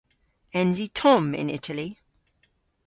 Ens 0.61 0.77
i 0.85 0.87
tomm 0.99 1.27
yn 1.41 1.53
Itali? 1.57 1.89